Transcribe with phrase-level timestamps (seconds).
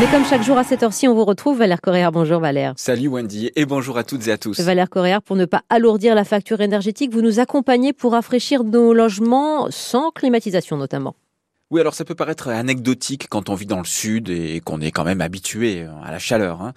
[0.00, 2.10] Mais comme chaque jour à cette heure-ci, on vous retrouve Valère Correa.
[2.10, 2.72] Bonjour Valère.
[2.78, 4.58] Salut Wendy et bonjour à toutes et à tous.
[4.58, 8.94] Valère Correa, pour ne pas alourdir la facture énergétique, vous nous accompagnez pour rafraîchir nos
[8.94, 11.16] logements sans climatisation notamment.
[11.70, 14.90] Oui, alors ça peut paraître anecdotique quand on vit dans le sud et qu'on est
[14.90, 16.62] quand même habitué à la chaleur.
[16.62, 16.72] Hein.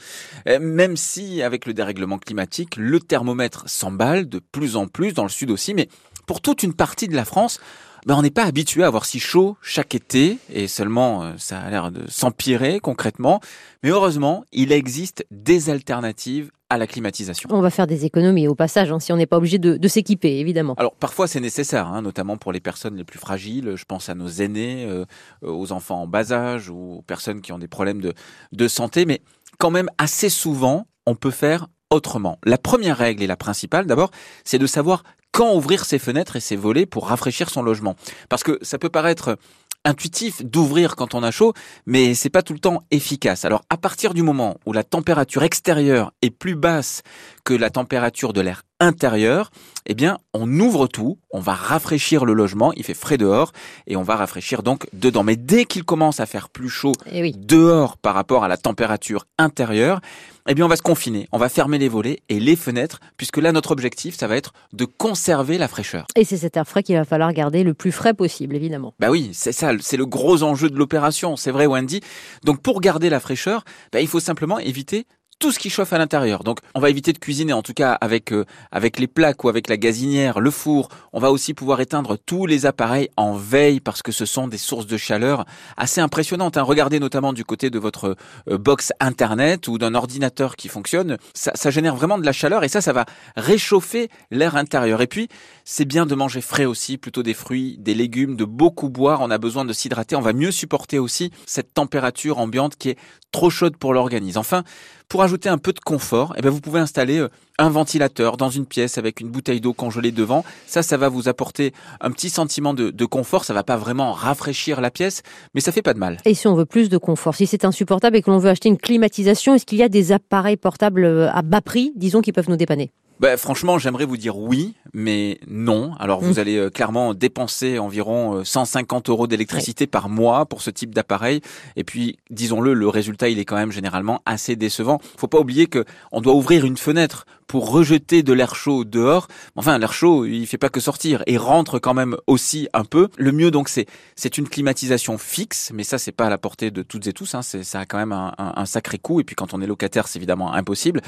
[0.49, 5.23] Euh, même si, avec le dérèglement climatique, le thermomètre s'emballe de plus en plus dans
[5.23, 5.87] le sud aussi, mais
[6.27, 7.61] pour toute une partie de la France,
[8.05, 11.59] ben, on n'est pas habitué à avoir si chaud chaque été et seulement euh, ça
[11.59, 13.39] a l'air de s'empirer concrètement.
[13.81, 17.49] Mais heureusement, il existe des alternatives à la climatisation.
[17.52, 20.39] On va faire des économies au passage, hein, si on n'est pas obligé de, s'équiper,
[20.39, 20.73] évidemment.
[20.77, 23.76] Alors parfois c'est nécessaire, hein, notamment pour les personnes les plus fragiles.
[23.76, 25.05] Je pense à nos aînés, euh,
[25.43, 28.13] aux enfants en bas âge ou aux personnes qui ont des problèmes de,
[28.51, 29.05] de santé.
[29.05, 29.21] Mais
[29.59, 32.40] quand même assez souvent, on peut faire autrement.
[32.43, 34.09] La première règle et la principale, d'abord,
[34.43, 37.95] c'est de savoir quand ouvrir ses fenêtres et ses volets pour rafraîchir son logement.
[38.29, 39.37] Parce que ça peut paraître
[39.83, 41.53] intuitif d'ouvrir quand on a chaud,
[41.85, 43.43] mais c'est pas tout le temps efficace.
[43.43, 47.01] Alors à partir du moment où la température extérieure est plus basse
[47.43, 49.49] que la température de l'air intérieur,
[49.85, 53.51] eh bien, on ouvre tout, on va rafraîchir le logement, il fait frais dehors,
[53.87, 55.23] et on va rafraîchir donc dedans.
[55.23, 59.25] Mais dès qu'il commence à faire plus chaud eh dehors par rapport à la température
[59.37, 60.01] intérieure,
[60.48, 63.37] eh bien, on va se confiner, on va fermer les volets et les fenêtres, puisque
[63.37, 66.06] là, notre objectif, ça va être de conserver la fraîcheur.
[66.18, 68.94] Et c'est cet air frais qu'il va falloir garder le plus frais possible, évidemment.
[69.00, 72.01] Bah oui, c'est ça, c'est le gros enjeu de l'opération, c'est vrai, Wendy.
[72.44, 73.63] Donc, pour garder la fraîcheur,
[73.94, 75.06] bah, il faut simplement éviter
[75.39, 76.44] tout ce qui chauffe à l'intérieur.
[76.44, 79.50] Donc on va éviter de cuisiner en tout cas avec euh, avec les plaques ou
[79.50, 80.90] avec la gazinière, le four.
[81.12, 84.57] On va aussi pouvoir éteindre tous les appareils en veille parce que ce sont des
[84.57, 85.45] sources de chaleur
[85.78, 86.57] assez impressionnantes.
[86.57, 86.63] Hein.
[86.63, 88.16] Regardez notamment du côté de votre
[88.50, 92.63] euh, box internet ou d'un ordinateur qui fonctionne, ça, ça génère vraiment de la chaleur
[92.63, 95.01] et ça ça va réchauffer l'air intérieur.
[95.01, 95.28] Et puis
[95.66, 99.22] c'est bien de manger frais aussi, plutôt des fruits, des légumes, de beaucoup boire.
[99.22, 100.16] On a besoin de s'hydrater.
[100.16, 102.97] On va mieux supporter aussi cette température ambiante qui est
[103.31, 104.40] trop chaude pour l'organisme.
[104.40, 104.63] Enfin,
[105.09, 107.29] pour ajouter un peu de confort, eh bien vous pouvez installer euh,
[107.59, 110.44] un ventilateur dans une pièce avec une bouteille d'eau congelée devant.
[110.66, 113.46] Ça, ça va vous apporter un petit sentiment de, confort.
[113.46, 115.22] Ça va pas vraiment rafraîchir la pièce,
[115.53, 116.18] mais ça fait pas de mal.
[116.25, 118.69] Et si on veut plus de confort, si c'est insupportable et que l'on veut acheter
[118.69, 122.31] une climatisation, est-ce qu'il y a des appareils portables euh, à bas prix, disons, qui
[122.31, 122.91] peuvent nous dépanner?
[123.23, 125.94] Bah, franchement, j'aimerais vous dire oui, mais non.
[125.97, 126.39] Alors, vous mmh.
[126.39, 131.39] allez euh, clairement dépenser environ 150 euros d'électricité par mois pour ce type d'appareil.
[131.78, 135.00] Et puis, disons-le, le résultat, il est quand même généralement assez décevant.
[135.16, 139.28] Faut pas oublier que on doit ouvrir une fenêtre pour rejeter de l'air chaud dehors.
[139.55, 143.09] Enfin, l'air chaud, il fait pas que sortir et rentre quand même aussi un peu.
[143.17, 143.85] Le mieux donc, c'est
[144.16, 147.35] c'est une climatisation fixe, mais ça c'est pas à la portée de toutes et tous.
[147.35, 147.41] Hein.
[147.41, 150.19] Ça a quand même un, un, sacré coût et puis quand on est locataire, c'est
[150.19, 151.01] évidemment impossible.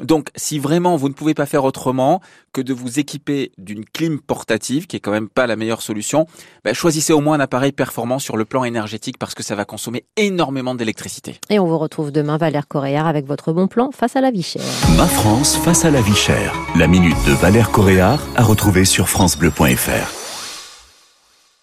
[0.00, 2.20] Donc, si vraiment vous ne pouvez pas faire autrement
[2.52, 6.26] que de vous équiper d'une clim portative, qui est quand même pas la meilleure solution,
[6.64, 9.64] bah, choisissez au moins un appareil performant sur le plan énergétique parce que ça va
[9.64, 11.38] consommer énormément d'électricité.
[11.50, 14.42] Et on vous retrouve demain, Valère Coréard, avec votre bon plan face à la vie
[14.42, 14.62] chère.
[14.96, 16.54] Ma France face à la vie chère.
[16.76, 20.21] La minute de Valère Coréard à retrouver sur FranceBleu.fr.